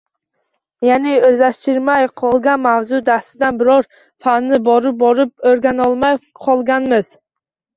[0.85, 3.91] Ya’ni, o‘zlashtirilmay qolgan mavzu dastidan biror
[4.27, 7.15] fanni borib-borib o‘rganolmay qolganmiz